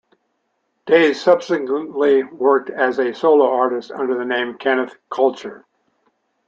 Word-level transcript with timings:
Dayes 0.87 1.21
subsequently 1.21 2.23
worked 2.23 2.71
as 2.71 2.97
a 2.97 3.13
solo 3.13 3.47
artist 3.53 3.91
under 3.91 4.17
the 4.17 4.25
name 4.25 4.55
Kenneth 4.57 4.95
Culture. 5.11 5.63